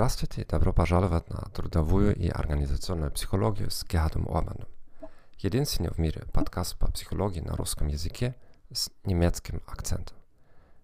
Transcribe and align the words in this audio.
Здравствуйте 0.00 0.40
и 0.40 0.46
добро 0.46 0.72
пожаловать 0.72 1.28
на 1.28 1.42
трудовую 1.50 2.16
и 2.16 2.26
организационную 2.26 3.12
психологию 3.12 3.70
с 3.70 3.84
Гердом 3.84 4.26
Обаном. 4.28 4.66
Единственный 5.36 5.90
в 5.90 5.98
мире 5.98 6.22
подкаст 6.32 6.78
по 6.78 6.90
психологии 6.90 7.40
на 7.40 7.54
русском 7.54 7.86
языке 7.88 8.34
с 8.72 8.90
немецким 9.04 9.60
акцентом. 9.66 10.16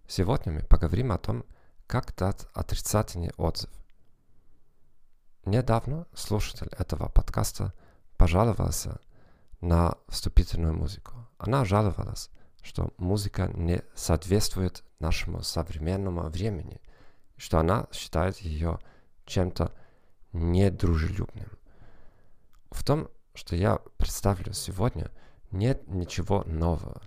Сегодня 0.07 0.53
мы 0.53 0.61
поговорим 0.61 1.13
о 1.13 1.17
том, 1.17 1.47
как 1.87 2.15
дать 2.15 2.47
отрицательный 2.53 3.33
отзыв. 3.39 3.71
Недавно 5.47 6.07
слушатель 6.13 6.69
этого 6.79 7.09
подкаста 7.09 7.73
пожаловался 8.19 9.01
на 9.63 9.97
вступительную 10.09 10.75
музыку. 10.75 11.15
Она 11.39 11.65
жаловалась, 11.65 12.29
что 12.61 12.93
музыка 12.99 13.51
не 13.55 13.81
соответствует 13.95 14.85
нашему 14.99 15.43
современному 15.43 16.29
времени, 16.29 16.83
что 17.39 17.59
она 17.59 17.87
считает 17.93 18.37
ее 18.41 18.79
чем-то 19.27 19.73
недружелюбным. 20.33 21.51
В 22.71 22.85
том, 22.85 23.09
что 23.35 23.57
я 23.57 23.77
представлю 23.97 24.53
сегодня, 24.53 25.11
нет 25.51 25.87
ничего 25.89 26.43
нового. 26.45 27.03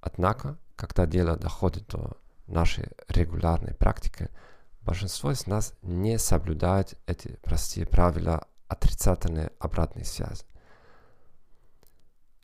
Однако, 0.00 0.58
когда 0.76 1.06
дело 1.06 1.36
доходит 1.36 1.86
до 1.88 2.16
нашей 2.46 2.88
регулярной 3.08 3.74
практики, 3.74 4.28
большинство 4.80 5.30
из 5.30 5.46
нас 5.46 5.74
не 5.82 6.18
соблюдает 6.18 6.98
эти 7.06 7.36
простые 7.42 7.86
правила 7.86 8.46
отрицательной 8.68 9.50
обратной 9.58 10.04
связи. 10.04 10.44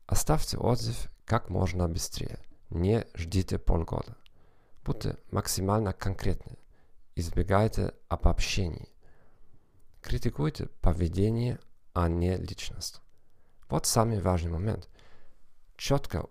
Оставьте 0.07 0.57
отзыв 0.57 1.11
как 1.25 1.51
можно 1.51 1.89
быстрее. 1.89 2.39
Не 2.71 3.07
ждите 3.15 3.59
полгода. 3.59 4.17
Будьте 4.85 5.17
максимально 5.31 5.93
конкретны. 5.93 6.57
Избегайте 7.15 7.93
обобщений. 8.09 8.89
Критикуйте 10.01 10.67
поведение, 10.81 11.59
а 11.93 12.09
не 12.09 12.37
личность. 12.37 13.01
Вот 13.69 13.87
самый 13.87 14.21
важный 14.21 14.51
момент. 14.51 14.89
Четко 15.77 16.27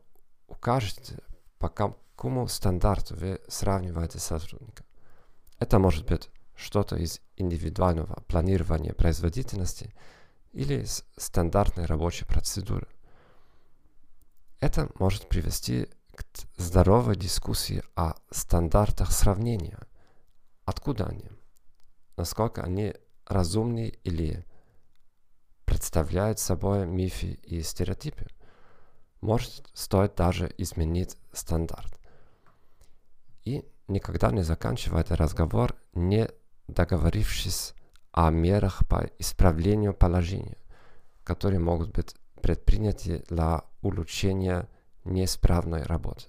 укажите, 0.48 1.20
по 1.60 1.70
какому 1.70 2.48
стандарту 2.48 3.16
вы 3.16 3.42
сравниваете 3.48 4.20
сотрудника. 4.20 4.84
Это 5.60 5.80
может 5.80 6.06
быть 6.08 6.30
что-то 6.56 6.96
из 6.96 7.22
индивидуального 7.36 8.22
планирования 8.28 8.94
производительности 8.94 9.94
или 10.54 10.82
из 10.82 11.06
стандартной 11.18 11.86
рабочей 11.86 12.26
процедуры. 12.26 12.88
Это 14.60 14.90
может 14.98 15.30
привести 15.30 15.88
к 16.16 16.26
здоровой 16.58 17.16
дискуссии 17.16 17.84
о 17.96 18.16
стандартах 18.32 19.12
сравнения. 19.12 19.78
Откуда 20.66 21.06
они? 21.06 21.30
Насколько 22.16 22.64
они 22.64 22.96
разумны 23.28 23.98
или 24.04 24.46
представляют 25.66 26.40
собой 26.40 26.86
мифы 26.86 27.40
и 27.44 27.62
стереотипы? 27.62 28.28
Может, 29.22 29.68
стоит 29.74 30.16
даже 30.16 30.54
изменить 30.58 31.18
стандарт. 31.34 32.00
И 33.44 33.66
никогда 33.88 34.32
не 34.32 34.44
заканчивайте 34.44 35.16
разговор, 35.16 35.76
не 35.94 36.30
договорившись 36.68 37.74
о 38.12 38.30
мерах 38.30 38.88
по 38.88 39.10
исправлению 39.20 39.94
положения, 39.94 40.58
которые 41.24 41.60
могут 41.60 41.92
быть 41.92 42.16
предприняты 42.42 43.24
для 43.30 43.64
улучшения 43.82 44.68
неисправной 45.04 45.84
работы. 45.84 46.26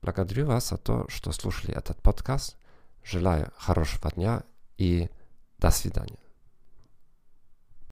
Благодарю 0.00 0.46
вас 0.46 0.68
за 0.68 0.76
то, 0.76 1.08
что 1.08 1.32
слушали 1.32 1.74
этот 1.74 2.00
подкаст. 2.02 2.56
Желаю 3.02 3.52
хорошего 3.56 4.10
дня 4.10 4.44
и 4.76 5.10
до 5.58 5.70
свидания. 5.70 6.18